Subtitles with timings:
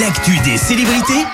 [0.00, 1.24] L'actu des célébrités,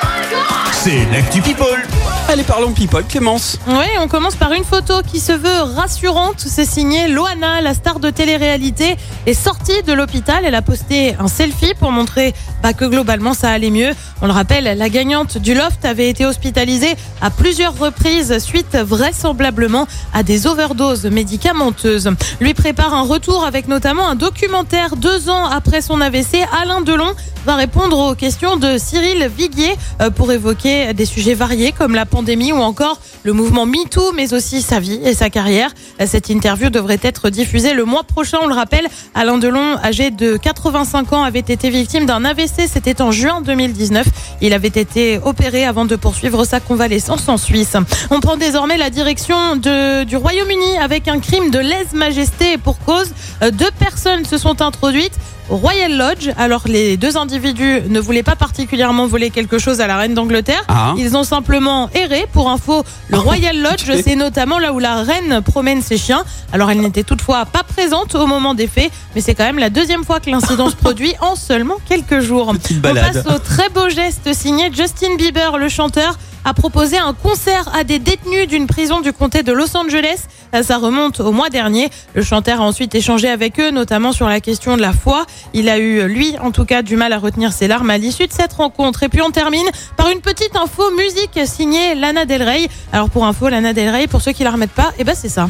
[0.73, 1.83] c'est l'actu People.
[2.29, 3.59] Allez, parlons people, Clémence.
[3.69, 6.37] Oui, on commence par une photo qui se veut rassurante.
[6.39, 8.97] C'est signé Loana, la star de télé-réalité,
[9.27, 10.45] est sortie de l'hôpital.
[10.47, 12.33] Elle a posté un selfie pour montrer
[12.63, 13.91] bah, que globalement ça allait mieux.
[14.23, 19.87] On le rappelle, la gagnante du loft avait été hospitalisée à plusieurs reprises suite vraisemblablement
[20.15, 22.11] à des overdoses médicamenteuses.
[22.41, 26.39] Lui prépare un retour avec notamment un documentaire deux ans après son AVC.
[26.59, 31.73] Alain Delon va répondre aux questions de Cyril Viguier euh, pour évoquer des sujets variés
[31.73, 35.71] comme la pandémie ou encore le mouvement MeToo, mais aussi sa vie et sa carrière.
[36.01, 38.39] Euh, Cette interview devrait être diffusée le mois prochain.
[38.43, 42.69] On le rappelle, Alain Delon, âgé de 85 ans, avait été victime d'un AVC.
[42.73, 44.07] C'était en juin 2019.
[44.41, 47.77] Il avait été opéré avant de poursuivre sa convalescence en Suisse.
[48.11, 53.13] On prend désormais la direction du Royaume-Uni avec un crime de lèse-majesté pour cause.
[53.43, 55.15] Euh, Deux personnes se sont introduites
[55.49, 56.31] Royal Lodge.
[56.39, 60.63] Alors les deux individus ne voulaient pas particulièrement voler quelque chose à la reine d'Angleterre.
[60.69, 60.95] Ah.
[60.97, 62.27] Ils ont simplement erré.
[62.33, 66.25] Pour info, le Royal Lodge, c'est notamment là où la reine promène ses chiens.
[66.53, 69.71] Alors elle n'était toutefois pas présente au moment des faits, mais c'est quand même la
[69.71, 72.53] deuxième fois que l'incident se produit en seulement quelques jours.
[72.53, 77.13] Petite On passe au très beau geste signé Justin Bieber, le chanteur a proposé un
[77.15, 80.25] concert à des détenus d'une prison du comté de Los Angeles.
[80.55, 81.89] Euh, Ça remonte au mois dernier.
[82.15, 85.27] Le chanteur a ensuite échangé avec eux, notamment sur la question de la foi.
[85.53, 88.27] Il a eu, lui, en tout cas, du mal à retenir ses larmes à l'issue
[88.27, 89.03] de cette rencontre.
[89.03, 92.69] Et puis on termine par une petite info musique signée Lana Del Rey.
[92.93, 95.29] Alors pour info, Lana Del Rey, pour ceux qui la remettent pas, et ben c'est
[95.29, 95.49] ça.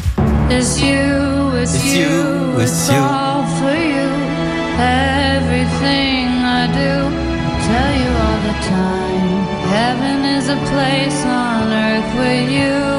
[0.49, 2.95] It's you, it's, It's you, you, it's, it's you.
[2.95, 3.24] all for you.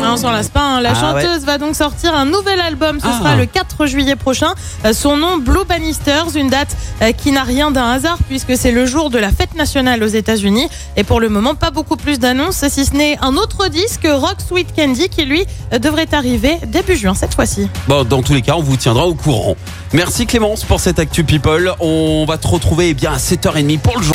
[0.04, 0.62] Ah, on s'en lasse pas.
[0.62, 0.80] hein.
[0.80, 3.00] La Ah, chanteuse va donc sortir un nouvel album.
[3.00, 3.18] Ce Ah.
[3.18, 4.52] sera le 4 juillet prochain.
[4.84, 8.70] Euh, Son nom, Blue Bannisters, une date euh, qui n'a rien d'un hasard puisque c'est
[8.72, 10.68] le jour de la fête nationale aux États-Unis.
[10.96, 14.36] Et pour le moment, pas beaucoup plus d'annonces, si ce n'est un autre disque, Rock
[14.46, 17.68] Sweet Candy, qui lui euh, devrait arriver début juin cette fois-ci.
[17.88, 19.56] Bon, dans tous les cas, on vous tiendra au courant.
[19.92, 21.72] Merci Clémence pour cette actu people.
[21.80, 24.14] On va te retrouver eh bien à 7h30 pour le jour.